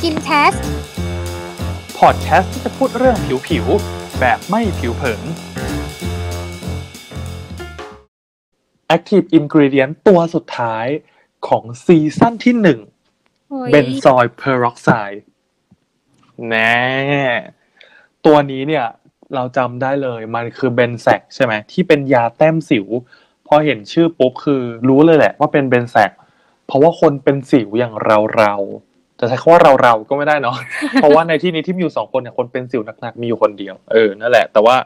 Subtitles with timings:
[0.00, 0.60] Skincast
[1.98, 3.16] พอดแคสต์ที่จะพูดเรื่อง
[3.48, 5.22] ผิวๆแบบไม่ผิวเผิน
[8.96, 10.86] Active Ingredient ตัวสุดท้าย
[11.48, 12.80] ของซีซั่นที่หนึ่ง
[13.48, 15.22] โอ้ย Benzoyl Peroxide
[16.48, 16.78] แน่
[18.26, 18.86] ตัวนี้เนี่ย
[19.34, 22.86] เราจำได้เลยมันคือ Benzac ใช่ไหมที่เป็นยาแต้มสิว
[23.46, 26.12] พอเห็นชื่อปุ๊บคือรู้เลยแหละว่าเป็น Benzac
[26.66, 28.87] เพราะว่าคนเป็นสิวอย่างเราเราๆ
[29.20, 30.56] จะใช้คำว่าเราเราๆก็ไม่ได้เนาะ
[30.94, 34.76] เพราะว่าในที่นี้ที่มีอยู่สองคนเนี่ยคนเป็นสิวหนักๆมีอยู่คนเดียวเออนั่นแหละ แต่ว่า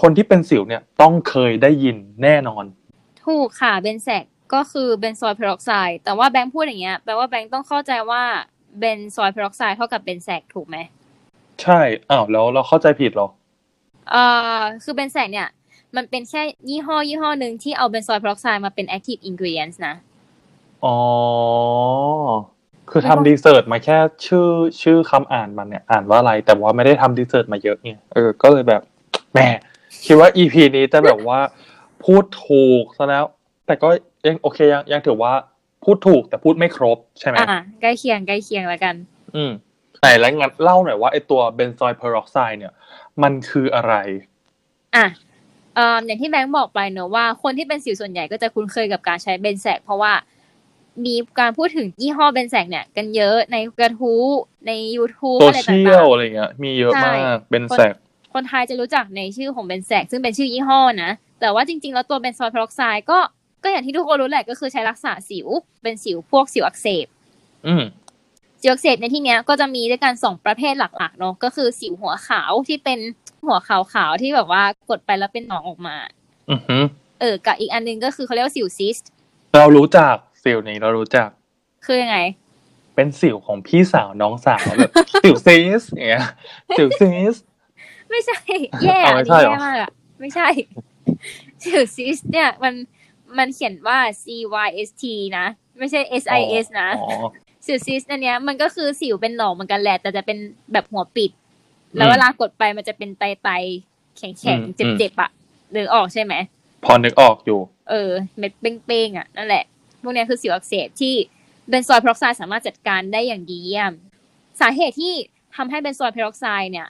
[0.00, 2.64] คนที่เป็นสิวเนี่ยต้องเคยได้ยินแน่นอน
[3.24, 8.22] ถูกค่ะ Benzac ก็คือ benzoyl peroxide แต่ว่าแบงค์พูดอย่างเงี้ยแปลว่าแบงค์ต้องเข้าใจว่า
[8.78, 10.76] benzoyl peroxide เท่ากับ Benzac ถูกไหม
[11.62, 11.80] ใช่
[12.10, 13.28] อ้าวแล้วเราเข้าใจผิดเหรอ
[14.10, 14.24] เอ่
[14.58, 15.48] อคือ Benzac เนี่ย
[15.96, 19.94] มันเป็นแค่ยี่ห้อยี่ห้อหนึ่งที่เอา benzoyl peroxide มาเป็น active ingredients นะ
[20.84, 20.96] อ๋อ
[22.92, 24.48] คือทำ research มาแค่ชื่อ
[24.82, 28.82] ชื่อคำอ่านมันเนี่ยอ่านว่าอะไร แต่ว่าไม่ได้ทำ research มาเยอะไงเออก็เลยแบบ
[29.32, 29.38] แหม
[30.04, 31.40] คิดว่า EP นี้จะแบบว่า
[32.04, 33.24] พูดถูกซะแล้ว
[33.66, 33.88] แต่ก็
[34.26, 35.32] ยังโอเคยังยังถือว่า
[35.84, 38.94] พูดถูกแต่พูดไม่ครบใช่ไหมอ่าใกล้เคียงใกล้เคียงแล้วกัน
[39.36, 39.52] อืม
[40.00, 42.72] ไหนแล้วงั้นเล่าหน่อยว่าไอตัว benzoyl peroxide เนี่ย
[43.22, 43.94] มันคืออะไร
[44.96, 45.06] อะ
[45.74, 50.12] เอ่ออย่างที่แบงค์บอกไปเนอะว่าคนที่เป็นสิวส่วนใหญ่ก็จะคุ้นเคยกับการใช้ Benzac เพราะว่า
[51.06, 54.22] มีการพูดถึงยี่ห้อ Benzac เนี่ยกันเยอะในกระทู้
[54.66, 63.18] ใน YouTube โซเชียลอะไรต่างๆอะไรเงี้ยมีเยอะมาก Benzacๆคนไทยจะรู้จักในชื่อของ Benzac ซึ่งเป็นชื่อยี่ห้อนะ แต่ว่าจริงๆ แล้วตัว benzoyl peroxide ก็
[63.64, 65.48] ก็อย่างที่ทุกคนรู้แหละก็คือใช้รักษาสิว
[65.82, 67.06] เป็นสิวพวกสิวอักเสบ
[67.66, 67.82] อืม
[68.60, 72.98] สิวอักเสบในที่เนี้ยก็จะมีด้วยกันสองประเภทหลักๆเนาะก็คือสิวหัวขาวที่เป็น
[73.46, 75.96] หัวขาวๆที่แบบว่ากดไปแล้วเป็นหนองออกมา
[76.50, 76.82] อือหือ
[77.20, 79.08] เออกับอีกอันหนึงก็คือเขาเรียกว่าสิวซิสต์
[79.56, 81.28] เรารู้จัก สิวนี้เรารู้จัก
[81.84, 82.18] คือยังไง
[82.94, 86.26] เป็นสิวของพี่สาวน้องสาวแบบสิวซีสอย่างเงี้ย
[86.76, 87.34] สิวซีส
[88.10, 88.38] ไม่ใช่
[88.82, 90.48] แย่เอ้าอัไม่ใช่เหรอแย่มากอะไม่ใช่
[91.62, 92.74] สิวซิสต์เนี่ย มัน
[93.38, 94.24] มันเขียนว่า C
[94.66, 95.04] Y S T
[95.38, 95.46] นะ
[95.78, 97.08] ไม่ใช่ S I S นะอ๋อ
[97.66, 100.38] สิวซิสต์อันเนี้ยมันก็คือสิวเป็นหนองเหมือนกันแหละ แต่จะเป็น
[100.72, 101.30] แบบหัวปิด
[101.96, 105.30] แล้วอืมเวลากดไปมันจะเป็นไตไตๆแข็งอืมๆเจ็บๆอะ
[105.72, 106.34] นึกออกใช่ไหม
[106.84, 107.60] พอนึกออกอยู่
[107.90, 108.52] เออ เม็ด
[108.86, 109.64] เป้งๆอะนั่นแหละ
[110.02, 111.14] พวกเนี้ยคือสิวอักเสบที่
[111.68, 113.92] benzoyl peroxide สามารถจัดการได้อย่างดีเยี่ยม
[114.60, 115.14] สาเหตุที่
[115.56, 116.88] ทำให้ benzoyl peroxide เนี่ย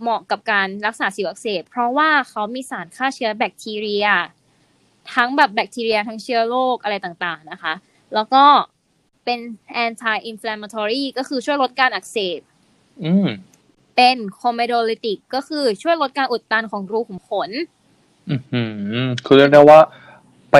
[0.00, 4.06] เหมาะกับการรักษาสิวอักเสบเพราะว่าเขามีสารฆ่าเชื้อแบคทีเรีย
[5.14, 7.72] ทั้งแบบแบคทีเรียทั้งเชื้อโรคอะไรต่างๆนะคะ
[8.14, 8.44] แล้วก็
[9.24, 9.40] เป็น
[9.84, 12.40] anti inflammatory ก็คือช่วยลดการอักเสบ
[13.04, 13.28] อืม
[13.96, 17.50] เป็น comedolytic ก็คือช่วยลดการอุดตันของรูขุมขน
[18.30, 18.62] อือหื
[19.04, 19.80] อคือเรียกได้ว่า
[20.52, 20.56] ไป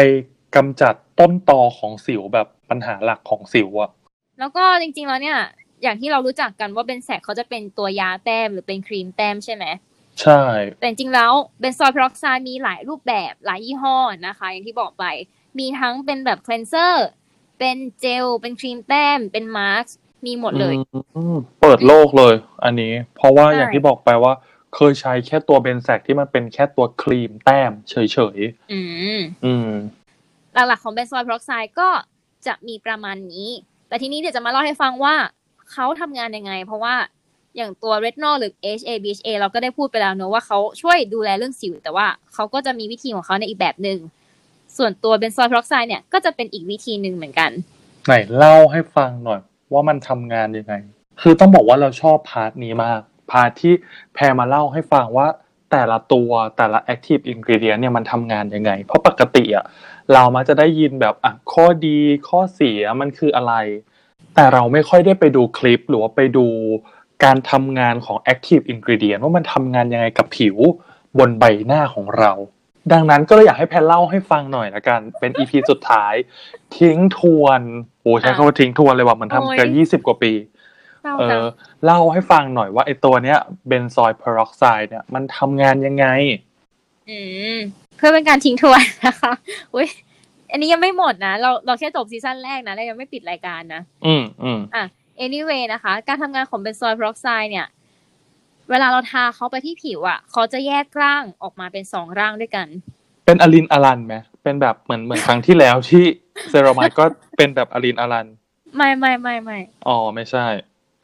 [0.57, 3.91] กำจัดต้นตอของสิวแบบปัญหาหลักของสิวอะ
[4.39, 5.39] แล้วก็จริงๆแล้วเนี่ย
[5.83, 9.65] อย่างที่เรารู้จักกันว่าเบนแซกเขาจะเป็นตัวยาแต้มหรือเป็นครีมแต้มใช่ไหม
[10.21, 10.43] ใช่
[10.79, 13.97] แต่จริงๆแล้ว benzoyl peroxide มีหลายรูปแบบหลายยี่ห้อ
[14.27, 15.05] นะคะ อย่างที่บอกไป
[15.59, 17.07] มีทั้งเป็นแบบคล e นเซอร์
[17.59, 19.85] เป็นเจล เป็นครีมแต้ม เป็นมาสก์
[20.27, 20.75] มีหมดเลย
[21.17, 22.35] อืมเปิดโลกเลย
[22.65, 24.33] อันนี้ เพราะว่าใช่อย่างที่บอกไปว่า
[24.75, 27.95] เคยใช้แค่ตัว Benzac ที่มันเป็นแค่ตัวครีมแต้มเฉ
[28.37, 28.39] ย
[28.73, 28.81] อื
[29.19, 29.69] มๆอืม
[30.55, 31.89] หลักๆของ benzoyl peroxide ก็
[32.47, 33.49] จะมีประมาณนี้
[33.89, 35.15] แต่ทีนี้เดี๋ยวจะมาเล่าให้ฟังว่า
[35.73, 36.95] เขาทำงานยังไง เพราะว่า
[37.57, 43.99] อย่างตัวเรทนอลหรือ HA BHA เราก็ได้พูดไปแล้วเนอะว่าเขาช่วยดูแลเรื่องสิว แต่ว่าเขาก็จะมีวิธีของเขาในอีกแบบหนึ่ง
[44.77, 47.51] ส่วนตัว benzoyl peroxide เนี่ยก็จะเป็นอีกวิธีหนึ่งเหมือนกัน
[48.07, 49.41] ไหนเล่าให้ฟังหน่อย
[49.73, 50.75] ว่ามันทำงานยังไง
[51.21, 53.01] คือต้องบอกว่าเราชอบ part นี้มาก
[53.31, 53.75] part ที่
[54.15, 55.29] แพรมาเล่าให้ฟังว่า
[55.71, 59.65] แต่ละตัวแต่ละ active ingredient เนี่ยมันทำงานยังไง เพราะปกติอะ
[60.15, 61.99] เรามักจะได้ยินแบบอะข้อดี
[62.29, 63.55] ข้อเสียมันคืออะไร
[64.35, 66.47] แต่เราไม่ค่อยได้ไปดูคลิปหรือว่าไปดู
[67.25, 70.57] การทำงานของ active ingredient ว่ามันทำงานยังไงกับผิว
[71.19, 72.33] บนใบหน้าของเรา
[72.93, 76.15] ดังนั้นก็เลยอยากให้แพรเล่าให้ฟังหน่อยละกันเป็น EP สุดท้าย
[76.79, 77.61] ทิ้งทวน
[78.03, 80.33] โอ้ใช้คำว่าทิ้งทวนเลยว่าเหมือนทำกันโอ้ยยี่สิบกว่าปี
[81.03, 81.47] เล่าเอจังอ
[81.85, 83.39] เล่าให้ฟังหน่อยว่าไอตัวเนี้ย
[83.69, 86.07] เบนซอยเพอร์ออกไซด์เนี่ยมันทำงานยังไง
[87.11, 87.19] อื
[87.55, 87.57] ม
[87.97, 89.33] เพื่อเป็นการทิ้งทวนนะคะ
[89.75, 89.89] อุ้ย
[90.53, 94.85] อันนี้ยังไม่หมดนะ เราเราแค่จบซีซั่นแรกนะเรายังไม่ปิดรายการนะ อืมอืมอะ
[95.25, 97.67] anyway นะคะ การทำงานของ benzoyl peroxide เนี่ย
[98.71, 102.67] เวลาเราทาเขาไปที่ผิวอะ เขาจะแยกร่างออกมาเป็นสองร่างด้วยกัน
[103.27, 106.05] เป็นอลินอลันไหมเป็นแบบเหมือนเหมือนครั้งที่แล้วที่
[106.51, 107.05] ceramide ก็
[107.37, 108.27] เป็นแบบอลินอลัน
[108.77, 110.47] ไม่ไม่ไม่ไม่ อ๋อ ไม่ใช่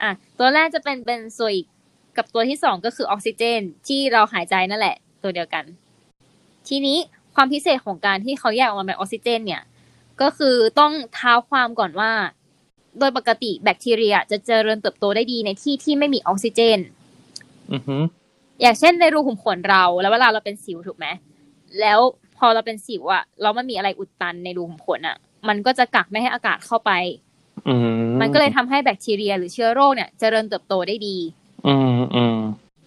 [0.02, 1.66] อะตัวแรกจะเป็น benzoic
[2.16, 5.64] กับตัวที่สองก็คือออกซิเจน ที่เราหายใจนั่นแหละ ตัวเดียวกัน
[6.68, 6.98] ทีนี้
[7.34, 9.62] ความพิเศษของการที่เขาแยกออกมาเป็นออกซิเจน เนี่ย
[10.22, 12.12] ก็คือต้องเท้าความก่อนว่า
[12.98, 16.78] โดยปกติแบคทีเรียจะเจริญเติบโตได้ดีในที่ที่ไม่มีออกซิเจน
[17.72, 17.96] อือฮึ
[18.60, 21.06] อย่างเช่นในรูขุมขนเรา แล้วเวลาเราเป็นสิวถูกไหม
[21.80, 21.98] แล้ว
[22.38, 25.16] พอเราเป็นสิวอะแล้วมันมีอะไรอุดตันในรูขุมขนอะ
[25.48, 26.90] มันก็จะกักไม่ให้อากาศเข้าไป
[27.25, 27.25] อื
[28.08, 31.16] มมันก็เลยทำให้แบคทีเรีย หรือเชื้อโรคเนี่ยเจริญเติบโตได้ดี
[31.66, 32.38] อืมอืม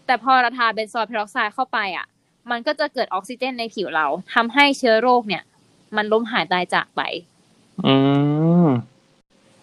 [0.05, 2.05] แต่พอเราทา benzoyl peroxide เข้าไปอะ
[2.51, 5.43] มันก็จะเกิดออกซิเจนในผิวเราทำให้เชื้อโรคเนี่ย
[5.95, 7.01] มันล้มหายตายจากไป
[7.85, 7.95] อื
[8.65, 8.67] ม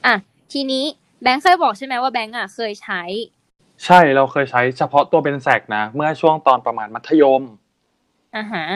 [0.06, 0.14] อะ
[0.52, 0.84] ทีนี้
[1.22, 3.02] แบงค์เคยบอกใช่ไหมว่าแบงค์อะเคยใช้
[3.84, 7.42] ใช่เราเคยใช้เฉพาะตัว Benzac นะ เมื่อช่วงตอนประมาณมัธยม
[8.36, 8.66] อ่าฮะ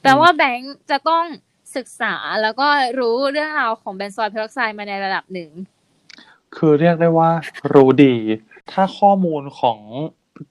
[0.00, 1.24] แปลว่าแบงค์จะต้อง
[1.76, 2.68] ศึกษาแล้วก็
[3.00, 5.50] รู้เรื่องราวของ benzoyl peroxide มาในระดับหนึ่ง
[6.56, 7.30] คือเรียกได้ว่า
[7.74, 8.14] รู้ดี
[8.72, 9.78] ถ้าข้อมูลของ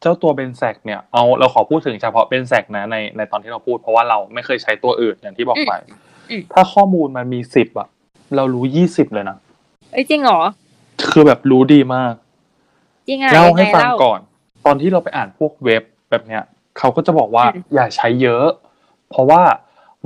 [0.02, 5.74] เจ้าตัว Benzac เนี่ยเอาเราขอพูดถึงเฉพาะ Benzac นะในในตอนที่เราพูด เพราะว่าเราไม่เคยใช้ตัวอื่นอย่างที่บอกไป
[6.54, 7.88] ถ้าข้อมูลมันมีสิบอะ
[8.36, 9.38] เรารู้ยี่สิบเลยนะ
[9.92, 10.42] เอ้ยจริงเหรอ
[11.12, 12.14] คือแบบรู้ดีมาก
[13.08, 14.20] จริงอะเล่ายังให้ไงฟังเล่าก่อน
[14.66, 16.44] ตอนที่เราไปอ่านพวกเว็บแบบเนี้ย
[16.78, 18.48] เขาก็จะบอกว่าอืมอย่าใช้เยอะ
[19.10, 19.42] เพราะว่า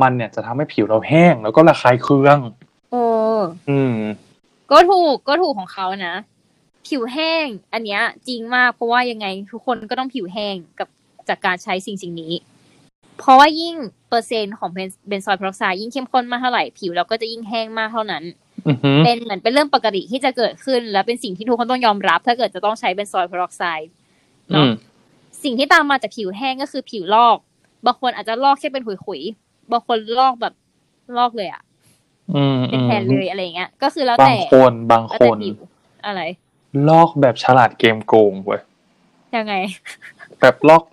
[0.02, 2.38] มันเนี่ยจะทำให้ผิวเราแห้งแล้วก็ระคายเคือง
[2.92, 3.04] โอ้
[3.70, 3.96] อืม
[4.74, 6.16] ก็ถูกก็ถูกของเขานะ
[6.88, 10.88] ผิวแห้ง อันเนี้ย จริงมากเพราะว่ายังไงทุกคนก็ต้องผิวแห้งกับ
[11.30, 12.34] จากการใช้สิ่งสิ่งนี้
[13.20, 13.76] เพราะว่ายิ่ง
[14.10, 14.70] เปอร์เซ็นต์ของ
[15.08, 18.24] benzoyl peroxide ยิ่งเข้มข้นมากเท่าไหร่ผิวเราก็จะยิ่งแห้งมากเท่านั้น
[18.68, 23.90] อือหือเป็นเหมือนเป็นเรื่องปกติที่จะเกิดขึ้น และเป็นสิ่งที่ทุกคนต้องยอมรับ ถ้าเกิดจะต้องใช้ benzoyl peroxide
[24.52, 24.72] อืเนาะม
[25.44, 27.38] สิ่งที่ตามมาจากผิวแห้งก็คือผิวลอก
[27.86, 30.54] บางคนอาจจะลอกแค่เป็นขุยๆบางคนลอกแบบ
[31.18, 31.73] ลอกเลยอะอืม
[32.70, 35.58] เป็นแผ่นเลยอะไรอย่างเงี้ย ก็คือแล้วบาแต่งคนบางแล้วคแต่นผิว
[36.06, 36.22] อะไร
[36.90, 38.62] ลอกแบบฉลาดเกมโกงเว้ย
[39.36, 39.54] ยังไง
[40.42, 40.84] แบบลอก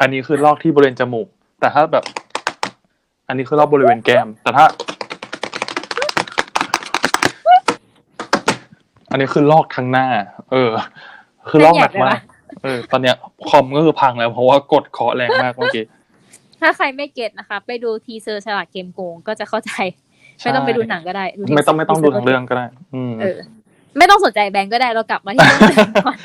[0.00, 1.28] อันนี้คือลอกที่บริเวณจมูก
[1.60, 2.04] แต่ถ้าแบบ
[3.28, 4.64] อันนี้คือลอกบริเวณแก้ม แต่ถ้า
[9.10, 10.06] อันนี้คือลอกทั้งหน้า
[10.50, 10.70] เออ
[11.48, 12.20] คือลอกหนักมาก
[12.62, 13.16] เออ ตอนเนี้ย
[13.48, 15.84] คอมก็คือพังแล้วเพราะว่ากดเคาะแรงมากเมื่อกี้
[16.64, 19.72] ถ้าใครไม่ get นะคะ ไปดู teaser ฉลาดเกมโกงก็จะเข้าใจ
[20.42, 23.38] ไม่ต้องไปดูหนังก็ได้ดูไม่ต้องไม่ต้องดู teaser ทั้งเรื่องก็ได้ อืมเออ
[23.98, 26.18] ไม่ต้องสนใจแบงค์ก็ได้เรากลับมาที่เรื่องก่อน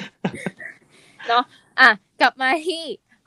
[1.30, 1.44] เนาะ
[1.80, 1.90] อะ
[2.22, 2.82] กลับมาที่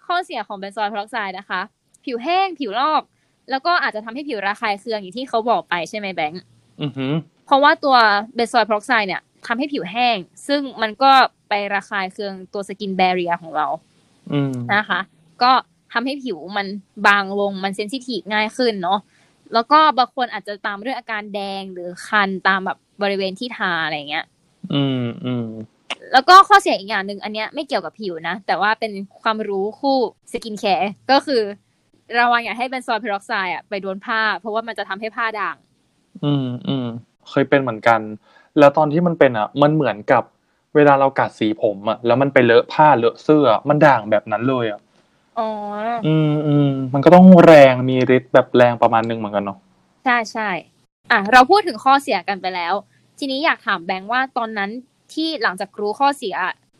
[0.07, 1.61] ข้อเสียของ benzoyl peroxide นะคะ
[2.05, 3.03] ผิวแห้งผิวลอก
[3.51, 6.43] แล้วก็อาจจะทำให้ผิวระคายเคืองอย่างที่เขาบอกไปใช่ไหมแบงค์
[6.83, 7.13] อือหือ
[7.47, 7.97] เพราะว่าตัว
[8.35, 10.17] benzoyl peroxide เนี่ยทำให้ผิวแห้ง
[10.49, 11.13] ซึ่งมันก็
[11.49, 13.67] ไประคายเคืองตัว skin barrier ของเรา
[14.33, 15.01] อืมนะคะ
[15.43, 15.53] ก็
[15.93, 16.67] ทำให้ผิวมัน
[17.07, 19.01] บางลงมัน sensitive ง่ายขึ้นเนาะ
[19.53, 24.25] แล้วก็บางคนอาจจะตามด้วยอาการแดงหรือคันตามแบบบริเวณที่ทาอะไรเงี้ย
[24.75, 25.47] อืมอืม
[26.13, 28.93] แล้วก็ข้อเสียอีกอย่างหนึ่งอันเนี้ยไม่เกี่ยวกับผิวนะ แต่ว่าเป็น
[29.23, 29.99] ความรู้คู่
[30.33, 31.43] skincare ก็คือ
[32.19, 35.57] ระวังอย่าให้ benzoyl peroxide อะไปโดนผ้า เพราะว่ามันจะทำให้ผ้าด่าง
[36.25, 36.87] อืมอืม
[37.31, 38.01] เคยเป็นเหมือนกัน
[38.59, 40.23] แล้วตอนที่มันเป็นอะ มันเหมือนกับ
[40.75, 44.81] เวลาเรากัดสีผมอะแล้วมันไปเลอะผ้าเลอะเสื้อ มันด่างแบบนั้นเลยอะ
[45.39, 45.49] อ๋อ
[46.07, 49.59] อืมอืมมันก็ต้องแรงมีฤทธิ์แบบแรงประมาณนึงเหมือนกันเนาะ
[50.05, 50.51] ใช่ใช่
[51.13, 52.75] อะเราพูดถึงข้อเสียกันไปแล้ว
[53.19, 54.71] ทีนี้อยากถามแบงค์ว่าตอนนั้น
[55.13, 56.35] ที่หลังจากรู้ข้อเสีย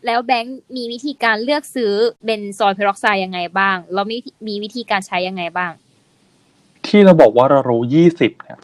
[0.07, 4.17] แล้วแบงค์มีวิธีการเลือกซื้อbenzoyl peroxide ยังไงบ้าง แล้วมี
[4.49, 5.73] มีวิธีการใช้ยังไงบ้าง
[6.87, 8.59] ที่เราบอกว่าเรารู้ยี่สิบเนี่ย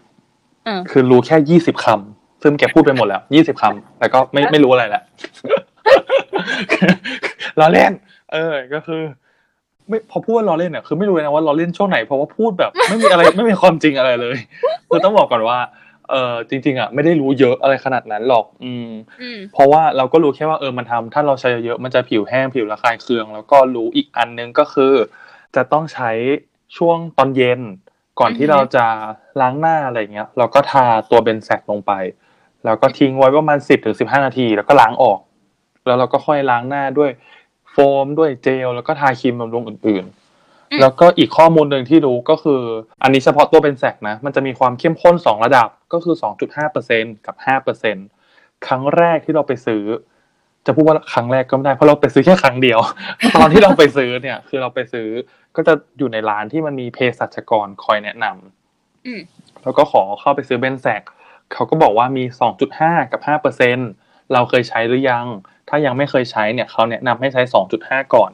[0.66, 5.02] อืมคือรู้แค่ยี่สิบคำซึ่งแกพูดไปหมดแล้วยี่สิบคำแล้วก็ไม่ไม่รู้อะไรแหละ
[7.58, 7.92] ล้อเล่น
[8.32, 9.02] เออ ก็คือ
[9.88, 14.36] ไม่พอพูดว่าล้อเล่นเนี่ยคือไม่รู้เลยนะว่าล้อเล่นช่วงไหนเพราะว่าพูดแบบไม่มีอะไรไม่มีความจริงอะไรเลย
[14.88, 15.58] คือต้องบอกก่อนว่า
[16.10, 18.90] เออจริง ๆอะไม่ได้รู้เยอะอะไรขนาดนั้นหรอก อืม
[19.22, 24.94] อืมเพราะว่าเราก็รู้แค่ว่าเออมันทำถ้าเราใช้เยอะๆมันจะผิวแห้งผิวระคายเคือง แล้วก็รู้อีกอันนึงก็คือ
[25.56, 26.10] จะต้องใช้
[26.76, 27.60] ช่วงตอนเย็น
[28.20, 28.86] ก่อนที่อือฮึเราจะ
[29.40, 31.92] ล้างหน้าอะไรเงี้ย เราก็ทาตัวเบนแซกลงไป
[32.64, 35.20] แล้วก็ทิ้งไว้ประมาณสิบถึงสิบห้านาที แล้วก็ล้างออก
[35.86, 37.10] แล้วเราก็ค่อยล้างหน้าด้วย
[37.72, 40.04] โฟมด้วยเจลแล้วก็ทาครีมบำรุงอื่น
[40.70, 42.60] อืมๆแล้วก็อีกข้อมูลหนึ่งที่รู้ก็คือ
[43.02, 47.96] อันนี้เฉพาะตัวเบนแซกนะ มันจะมีความเข้มข้นสองระดับก็คือสองจุดห้าเปอร์เซ็นกับห้าเปอร์เซ็น
[48.66, 49.84] ครั้งแรกที่เราไปซื้อ
[50.66, 52.78] จะพูดว่าครั้งแรกก็ไม่ได้เพราะเราไปซื้อแค่ครั้งเดียว
[53.36, 55.08] ตอนที่เราไปซื้อเนี่ย คือเราไปซื้อ
[55.56, 59.20] ก็จะอยู่ในร้านที่มันมีเภสัชกรคอยแนะนำอืม
[59.62, 61.02] แล้วก็ขอเข้าไปซื้อเบนแซก
[61.52, 62.24] เขาก็บอกว่ามี
[62.68, 63.78] 2.5 กับ 5เปอร์เซ็น
[64.32, 65.26] เราเคยใช้หรือยัง
[65.68, 67.42] ถ้ายังไม่เคยใช้เนี่ยเขาแนะนำให้ใช้
[67.78, 68.30] 2.5 ก่อน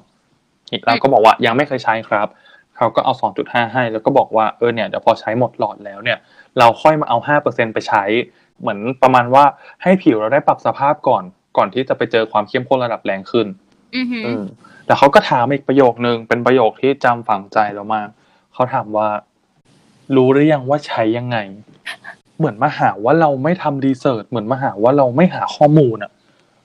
[0.71, 2.29] อีกเราก็บอกว่ายังไม่เคยใช้ครับ
[2.77, 6.19] เขาก็เอา 2.5 ให้ แล้วก็บอกว่าเออเนี่ยเดี๋ยวพอใช้หมดหลอดแล้วเนี่ย
[6.59, 8.05] เราค่อยมาเอา 5%ไปใช้
[8.61, 9.45] เหมือนประมาณว่า
[9.83, 11.25] ให้ผิวเราได้ปรับสภาพก่อน
[11.57, 13.47] ก่อนที่จะไปเจอความเข้มข้นระดับแรงขึ้น
[13.97, 14.43] อือหืออืม
[14.87, 18.09] แล้วเขาก็ถามอีกประโยคนึงเป็นประโยคที่จำฝังใจเรามาก
[18.53, 19.09] เขาถามว่า
[20.17, 21.37] รู้หรือยังว่าใช้ยังไง
[22.39, 26.11] เหมือนมาหาว่าเราไม่ทำรีเสิร์ชเหมือนมาหาว่าเราไม่หาข้อมูลอะ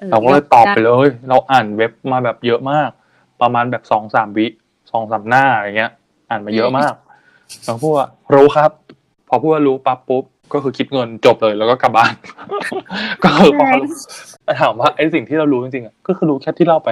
[0.01, 2.89] ออเราก็เลยตอบไปเลย เราอ่านเว็บมาแบบเยอะมาก
[3.41, 4.47] ประมาณแบบสองสามวิ
[4.91, 5.91] สองสามหน้าอะไรเงี้ย
[6.29, 6.93] อ่านมาเยอะมาก
[7.65, 8.71] แล้วพูดว่ารู้ครับ
[9.27, 10.23] พอพูดว่ารู้ปั๊บปุ๊บ
[10.53, 12.13] ก็คือคิดเงินจบเลยแล้วก็กลับบ้าน
[13.23, 13.89] ก็คือพอเขารู้
[14.61, 16.89] ถามว่าไอ้สิ่งที่เรารู้จริงๆอะก็คือรู้แค่ที่เล่าไป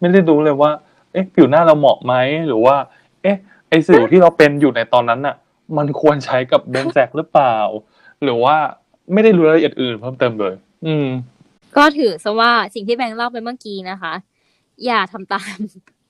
[0.00, 0.70] ไม่ได้รู้เลยว่า
[1.12, 2.14] เอ๊ะผิวหน้าเราเหมาะไหม
[2.48, 2.76] หรือว่า
[3.22, 3.36] เอ๊ะ
[3.68, 5.36] ไอ้สิวที่เราเป็นอยู่ในตอนนั้นน่ะ
[5.76, 7.56] มันควรใช้กับเบนแซกหรือเปล่า
[8.24, 8.56] หรือว่า
[9.12, 10.54] ไม่ได้รู้รายละเอียดอื่นเพิ่มเติมเลย
[10.86, 11.06] อืม
[11.76, 14.12] ก็ถือซะว่าสิ่งที่แบงค์เล่าไปเมื่อกี้นะคะ
[14.86, 15.56] อย่าทำตาม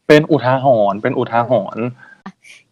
[0.08, 1.84] เป็นอุทาหรณ์เป็นอุทาหรณ์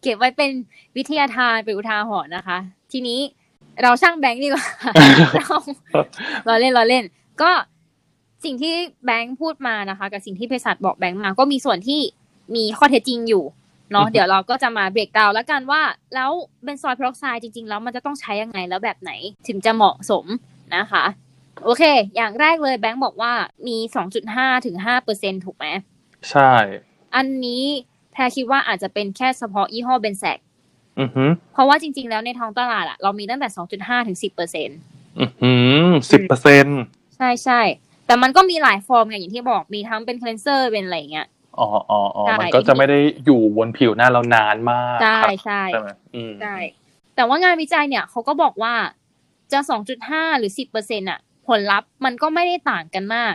[0.02, 0.50] เก็บไว้เป็น
[0.96, 2.58] วิทยาทานเป็นอุทาหรณ์นะคะ
[2.92, 3.20] ทีนี้
[3.82, 4.66] เราช่างแบงค์ดีกว่า
[5.36, 5.56] เรา
[6.46, 7.04] เราเล่นเราเล่น
[7.42, 7.50] ก็
[8.44, 12.00] สิ่งที่แบงค์พูดมานะคะ กับสิ่งที่เภสัชบอกแบงค์มา ก็มีส่วนที่
[12.54, 13.44] มีข้อเท็จจริงอยู่
[13.92, 15.82] เนาะอือฮึเดี๋ยวเราก็จะมา breakdown แล้วกันว่า
[16.14, 16.30] แล้ว
[16.62, 19.12] benzoyl peroxide จริงๆ แล้วมันจะต้องใช้ยังไงแล้วแบบไหน
[19.48, 20.24] ถึงจะเหมาะสม
[20.76, 21.04] นะคะ
[21.64, 21.82] โอเค
[22.16, 23.32] อย่างแรกเลยแบงค์บอกว่า
[23.66, 23.76] มี
[24.20, 25.66] 2.5ถึง5เปอร์เซ็นถูกไหม
[26.30, 26.52] ใช่
[27.16, 27.64] อันนี้
[28.12, 30.38] แพรคิดว่าอาจจะเป็นแค่เฉพาะยี่ห้อเบนแซก
[31.00, 34.68] อือหือเพราะว่าจริง ๆ แล้วในท้องตลาดอะเรามีตั้งแต่2.5ถึง10เปอร์เซ็น
[35.20, 36.66] อือหือสิบเปอร์เซ็น
[37.16, 37.60] ใช่ใช่
[38.06, 41.26] แต่มันก็มีหลายฟอร์มไงอย่างที่บอกมีทั้งเป็นคล e นเซอร์เป็นอะไรอย่างเงี้ย
[41.58, 46.56] อ๋ออ๋ออ๋อใช่มันก็จะไม่ได้อยู่บนผิวหน้าเรานานมากใช่ครับใช่ใช่ไหมอืมใช่
[47.16, 48.74] แต่ว่างานวิจัยเนี่ยเขาก็บอกว่า
[49.52, 49.58] จะ
[50.00, 51.18] 2.5หรือ10เปอร์เซ็นอะ
[51.48, 53.34] ผลลัพธ์มันก็ไม่ได้ต่างกันมาก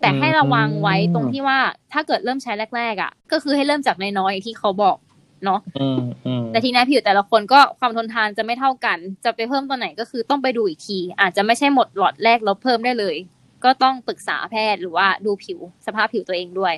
[0.00, 1.58] แต่ให้ระวังไว้ตรงที่ว่า
[1.92, 4.96] ถ้าเกิดเริ่มใช้แรกๆอะก็คือให้เริ่มจากน้อยๆอย่างที่เขาบอก
[5.44, 13.16] เนาะอืมอืมแต่ทีนี้ผิวแต่ละคนก็ความทนทานจะไม่เท่ากัน จะไปเพิ่มตัวไหนก็คือต้องไปดูอีกที อาจจะไม่ใช่หมดหลอดแรกแล้วเพิ่มได้เลย
[13.64, 16.74] ก็ต้องปรึกษาแพทย์หรือว่าดูผิวสภาพผิวตัวเองด้วย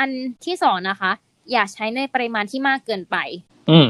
[0.00, 0.10] อัน
[0.46, 1.12] ที่สองนะคะ
[1.52, 3.16] อย่าใช้ในปริมาณที่มากเกินไป
[3.70, 3.88] อืม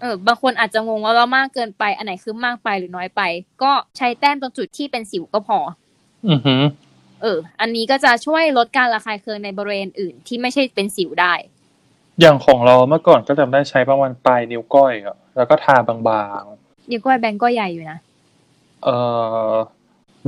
[0.00, 3.22] เออบางคนอาจจะงงว่าเรามากเกินไป อันไหนคือมากไปหรือน้อยไป
[3.62, 5.58] ก็ใช้แต้มตรงจุดที่เป็นสิวก็พอ
[6.28, 6.62] อือหือ
[7.22, 11.34] เออ อันนี้ก็จะช่วยลดการระคายเคืองในบริเวณอื่นที่ไม่ใช่เป็นสิวได้
[12.20, 16.42] อย่างของเราเมื่อก่อนก็จำได้ใช้ประมาณปลายนิ้วก้อยอะแล้วก็ทาบาง
[16.90, 18.96] นิ้วก้อยแบงก์ก็ใหญ่อยู่นะๆเอ่
[19.50, 19.52] อ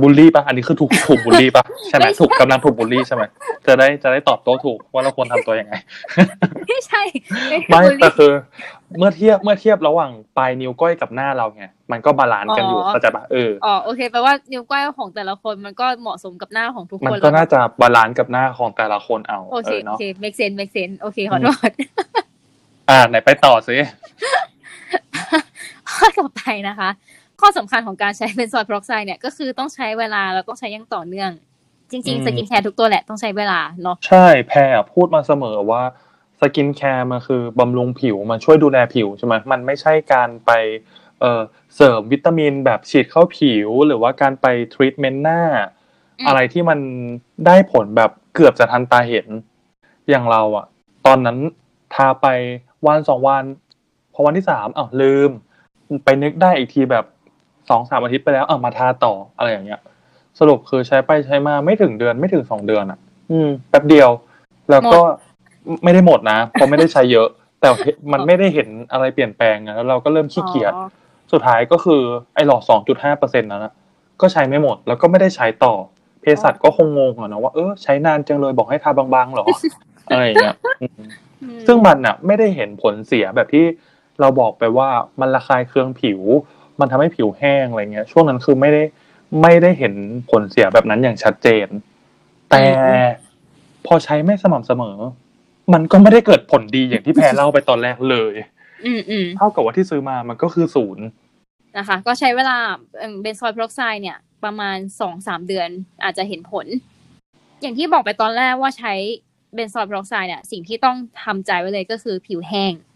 [0.01, 3.23] บูลลี่ปะอันนี้คือถูกถูกบูลลี่ปะใช่ไหมไม่ใช่ถูกกำลังถูกบูลลี่ใช่ไหม
[3.67, 5.73] จะได้จะได้ตอบโต้ถูกว่าเราควรทำตัวยังไง
[6.67, 7.01] ไม่ใช่
[7.47, 8.31] ไม่ไม่ใช่แต่คือ
[8.97, 21.71] เมื่อเทียบเมื่อเทียบระหว่างปลายนิ้วก้อยกับหน้าเราไงมันก็บาลานซ์กันอยู่อ๋อเข้าใจปะเอออ๋อโอเคแปลว่านิ้วก้อยของแต่ละคนมันก็เหมาะสมกับหน้าของทุกมันคนก็แล้วน่าจะบาลานซ์กับหน้าของแต่ละคนเอาโอเอเคอโอเนาะเค make sense make sense โอเคขอโทษ
[22.89, 23.75] อ่าไหนไปต่อสิ
[25.91, 26.89] ข้อต่อไปนะคะ
[27.41, 31.31] ข้อสำคัญของการใช้เบนซอยด์เพอร์ออกไซด์เนี่ยก็คือต้องใช้เวลาแล้วต้องใช้อย่างต่อเนื่อง
[31.91, 35.83] จริงอืมๆ skincare ทุกตัวแหละต้องใช้เวลาเนาะใช่แพรอะพูดมาเสมอว่า
[36.39, 40.51] skincare มันคือบำรุงผิวมันช่วยดูแลผิวใช่ไหมมันไม่ใช่การไป
[41.19, 41.41] เอ่อ
[41.75, 45.41] เสริมวิตามินแบบฉีดเข้าผิว หรือว่าการไปทรีทเมนต์หน้า
[46.19, 46.79] อืมอะไรที่มัน
[47.45, 49.27] ได้ผลแบบเกือบจะทันตาเห็น
[50.09, 50.65] อย่างเราอะ
[51.05, 51.37] ตอนนั้น
[51.93, 52.27] ทาไป
[52.85, 53.43] วันสองวัน
[54.13, 55.31] พอวันที่สามอ้าวลืม
[56.03, 57.05] ไปนึกได้อีกทีแบบ
[57.71, 59.79] สองสามอาทิตย์ไปแล้วอะมาทาต่ออะไรอย่างเงี้ย
[60.39, 62.99] สรุปคือใช้ไปใช้มาไม่ถึงเดือนไม่ถึงสองเดือนอะ
[63.31, 64.09] อืมแป๊บเดียว
[64.71, 64.99] แล้วก็
[65.83, 67.27] ไม่ได้หมดนะเพราะไม่ได้ใช้เยอะ
[67.59, 70.87] แต่เห็นมันไม่ได้เห็นอะไรเปลี่ยนแปลงอะแล้วเราก็เริ่มขี้เกียจอ๋อ
[71.31, 72.01] สุดท้ายก็คือ
[72.35, 73.73] ไอ้หลอดสองจุดห้าเปอร์เซ็นต์นั้นนะ
[74.21, 75.73] ก็ใช้ไม่หมด แล้วก็ไม่ได้ใช้ต่อ
[76.21, 79.45] เภสัชก็คงงงอะนะว่าเออใช้นานจังเลยบอกให้ทาบางๆเหรอ
[80.07, 80.93] อะไรอย่างเงี้ยอืม
[81.41, 83.65] อืมซึ่งมันอะไม่ได้เห็นผลเสียแบบที่
[84.19, 86.21] เราบอกไปว่ามันระคายเคืองผิว
[86.81, 88.83] มันทำให้ผิวแห้งอะไรเงี้ย ช่วงนั้นคือไม่ได้
[89.41, 89.93] ไม่ได้เห็น
[90.29, 91.67] ผลเสียแบบนั้นอย่างชัดเจน
[92.49, 92.63] แต่
[93.85, 94.97] พอใช้ไม่สม่ำเสมอ
[95.73, 98.33] มันก็ไม่ได้เกิดผลดีอย่างที่แพรเล่าไปตอนแรกเลย
[98.85, 101.05] อืมอืมเท่ากับว่าที่ซื้อมามันก็คือศูนย์
[101.77, 102.57] นะคะ ก็ใช้เวลา
[103.21, 105.69] benzoyl peroxide เนี่ย ประมาณสองสามเดือน
[106.03, 106.65] อาจจะเห็นผล
[107.61, 108.93] อย่างที่บอกไปตอนแรกว่าใช้
[109.53, 112.90] benzoyl peroxide เนี่ย สิ่งที่ต้องทำใจไว้เลยก็คือผิวแห้งอืม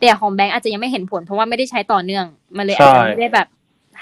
[0.00, 2.26] แต่ของแบงก์อาจจะยังไม่เห็นผลเพราะว่าไม่ได้ใช้ต่อเนื่อง
[2.56, 3.48] มันเลยใช่อาจจะไม่ได้แบบ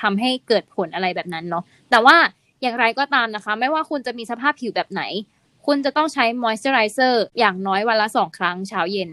[0.00, 2.16] ทำให้เกิดผลอะไรแบบนั้นเนาะแต่ว่า
[2.62, 5.02] อย่างไรก็ตามนะคะ ไม่ว่าคุณจะมีสภาพผิวแบบไหน
[5.66, 9.10] คุณจะต้องใช้มอยส์เจอไรเซอร์อย่างน้อยวันละสองครั้งเช้าเย็น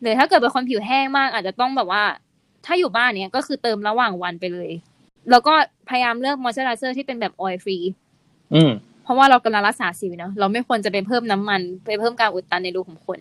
[0.00, 2.04] หรือถ้าเกิดเป็นคนผิวแห้งมากอาจจะต้องแบบว่า
[2.66, 4.70] ถ้าอยู่บ้านเนี้ยก็คือเติมระหว่างวันไปเลย
[5.30, 5.54] แล้วก็
[5.88, 7.76] พยายามเลือกมอยส์เจอไรเซอร์ที่เป็นแบบ oil-free
[8.54, 13.20] อืมเพราะว่าเรากำลังรักษาสิวเนาะเราไม่ควรจะไปเพิ่มน้ำมัน ไปเพิ่มการอุดตันในรูขุมขน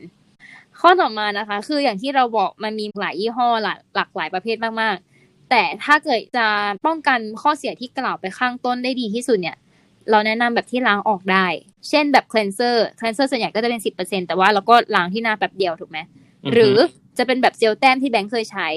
[0.82, 6.48] ข้อต่อมานะคะ คืออย่างที่เราบอกมันมีหลายยี่ห้อหลากหลากหลายประเภทมาก ๆ แต่ถ้าเกิดจะ
[6.86, 9.58] ป้องกันข้อเสียที่กล่าวไปข้างต้นได้ดีที่สุดเนี่ย
[10.12, 11.48] เราแนะนำแบบที่ล้างออกได้
[11.90, 15.98] เช่นแบบ cleanser cleanser ส่วนใหญ่ก็จะเป็น10%แต่ว่าเราก็ล้างที่หน้าแบบเดียวถูกไหม
[16.46, 16.78] อือฮึหรือ
[17.18, 18.68] จะเป็นแบบเจลแต้มที่แบงค์เคยใช้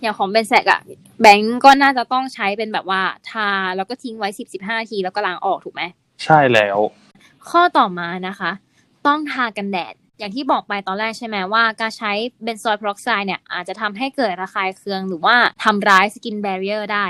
[0.00, 0.80] อย่างของเบนแซกอะ
[1.22, 5.82] แบงก์ก็น่าจะต้องใช้เป็นแบบว่าทาแล้วก็ทิ้งไว้สิบสิบห้าทีแล้วก็ล้างออกถูกไหม
[6.24, 6.78] ใช่แล้ว
[7.48, 8.50] ข้อต่อมานะคะ
[9.06, 12.12] ต้องทากันแดด อย่างที่บอกไปตอนแรกใช่ไหมว่าการใช้
[12.42, 17.06] benzoyl peroxide เนี่ยอาจจะทำให้เกิดระคายเคืองหรือว่าทำร้ายสกินแบร r เ e อร์ได้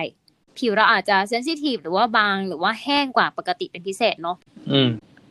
[0.59, 4.37] ผิวเราอาจจะ sensitive หรือว่าบางหรือว่าแห้งกว่าปกติเป็นพิเศษเนาะ
[4.73, 4.91] อืม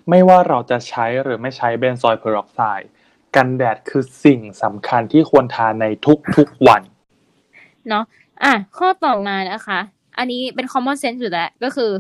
[0.10, 2.90] ไม่ว่าเราจะใช้หรือไม่ใช้ benzoyl peroxide
[3.36, 5.86] กันแดดคือสิ่งสำคัญที่ควรทาใน
[6.36, 6.82] ทุกๆวัน
[7.90, 8.04] เนาะ
[8.44, 9.80] อะ ข้อต่อมานะคะ
[10.18, 11.92] อันนี้เป็น common sense อยู่แล้วก็คือ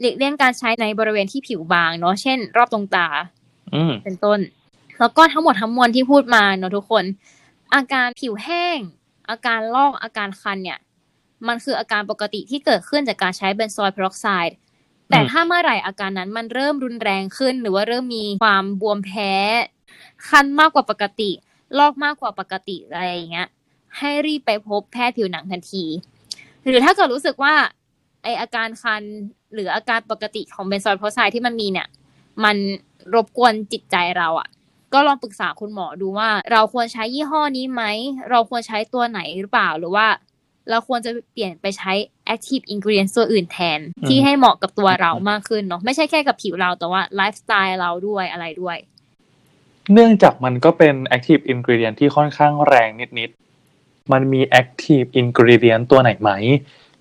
[0.00, 3.06] หลีกเลี่ยงการใช้ในบริเวณที่ผิวบางเนาะเช่น รอบตรงตา
[3.74, 4.38] อืมเป็นต้น
[4.98, 7.04] แล้วก็ทั้งหมดทั้งมวลที่พูดมาเนอะทุกคน
[7.74, 8.78] อาการผิวแห้ง
[9.30, 10.78] อาการลอกอาการคันเนี่ย
[11.48, 14.56] มันคืออาการปกติที่เกิดขึ้นจากการใช้เบนซอยด์เพอร์ออกไซด์
[15.10, 19.32] แต่ถ้าเมื่อไหร่อาการนั้นมันเริ่มรุนแรงขึ้น หรือว่าเริ่มมีความบวมแพ้
[20.28, 21.30] คันมากกว่าปกติ
[21.78, 23.48] ลอกมากกว่าปกติอะไรอย่างเงี้ย
[23.98, 25.84] ให้รีบไปพบแพทย์ผิวหนังทันที
[26.64, 27.54] หรือถ้าเกิดรู้สึกว่า
[28.22, 29.02] ไอ้อาการคัน
[29.54, 31.88] หรืออาการปกติของ benzoyl peroxide ที่มันมีเนี่ย
[32.44, 32.56] มัน
[33.14, 34.48] รบกวนจิตใจเราอะ
[34.94, 37.82] ก็ลองปรึกษาคุณหมอดูว่า เราควรใช้ยี่ห้อนี้ไหม
[38.30, 40.06] เราควรใช้ตัวไหนหรือเปล่าหรือว่า
[40.70, 41.92] เราควรจะเปลี่ยนไปใช้
[42.34, 48.76] active ingredient ตัวอื่นแทนอืมที่ให้เหมาะกับตัวเรามากขึ้นเนาะไม่ใช่แค่กับผิวเราแต่ว่าไลฟ์สไตล์เราด้วยอะไรด้วย
[49.92, 56.30] เนื่องจากมันก็เป็น active ingredient ที่ค่อนข้างแรงนิดๆมันมี active ingredient ตัวไหนไหม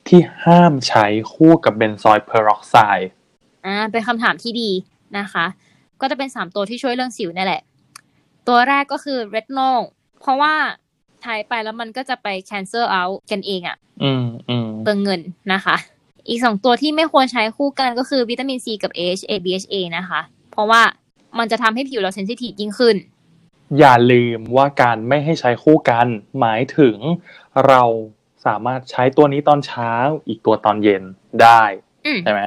[0.07, 3.09] ที่ห้ามใช้คู่กับ benzoyl peroxide
[3.65, 4.71] อ่าเป็นคำถามที่ดี
[5.19, 5.45] นะคะ
[6.01, 7.61] ก็จะเป็นสามตัวที่ช่วยเรื่องสิวนี่แหละ
[8.47, 9.79] ตัวแรกก็คือ retinol
[10.21, 10.53] เพราะว่า
[11.21, 15.21] ใช้ไปแล้วมันก็จะไป cancel out กันเองอะอืมอืมเปลืองเงิน
[15.53, 15.75] นะคะ
[16.29, 20.81] อีกสองตัวที่ไม่ควรใช้คู่กันก็คือวิตามินซีกับ AHA BHA นะคะ เพราะว่า
[21.37, 22.95] มันจะทำให้ผิวเรา sensitive ยิ่งขึ้น
[23.79, 26.07] อย่าลืมว่าการไม่ให้ใช้คู่กัน
[26.39, 26.97] หมายถึง
[27.67, 27.83] เรา
[28.45, 29.91] สามารถใช้ตัวนี้ตอนเช้า
[30.27, 31.03] อีกตัวตอนเย็น
[31.41, 31.61] ได้
[32.05, 32.41] อืมใช่ไหม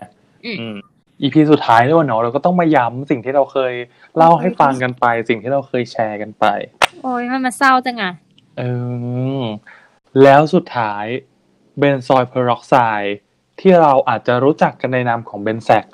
[0.44, 0.76] อืม
[1.20, 3.72] อืมอีพีสุดท้ายด้วยเนาะเราก็ต้องมาย้ำสิ่งที่เราเคย
[4.16, 6.44] เล่าให้ฟังกันไป สิ่งที่เราเคยแชร์กันไป
[7.02, 8.12] โอ้ยมันมาเศร้าจังอะ
[8.58, 8.62] เอ
[9.42, 9.44] อ
[10.22, 11.04] แล้วสุดท้าย
[11.78, 13.16] benzoyl peroxide
[13.60, 15.84] ที่เราอาจจะรู้จักกันในนามของเบนแซก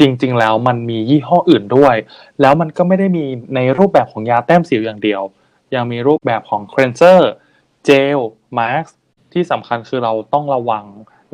[0.00, 1.96] จริง ๆ แล้วมันมียี่ห้ออื่นด้วย
[2.40, 3.24] แล้วมันก็ไม่ได้มี
[3.54, 5.22] ในรูปแบบของยาแต้มสิวอย่างเดียว
[5.74, 7.30] ยังมีรูปแบบของเครนเซอร์
[7.84, 8.18] เจล
[8.58, 8.84] มาร์ก
[9.32, 10.84] ที่สำคัญคือเราต้องระวัง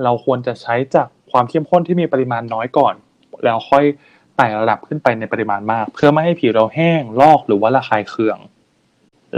[0.05, 2.95] เราควรจะใช้จากความเข้มข้นที่มีปริมาณน้อยก่อน
[3.44, 3.85] แล้วค่อย
[4.37, 8.38] ไต่ระดับขึ้นไปในปริมาณมาก เพื่อไม่ให้ผิวเราแห้งลอกหรือว่าระคายเคือง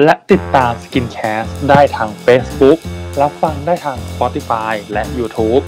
[0.05, 2.79] และติดตาม Skincast ได้ทาง Facebook
[3.21, 5.63] รับฟังได้ทาง Spotify และ YouTube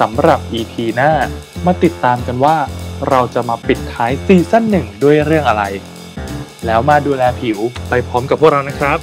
[0.00, 1.12] สำหรับ EP หน้า
[1.66, 2.56] มาติดตามกันว่า
[3.08, 5.64] เราจะมาปิดท้ายซีซั่นหนึ่งด้วยเรื่องอะไร
[6.66, 8.98] แล้วมาดูแลผิวไปพร้อมกับพวกเรานะครับ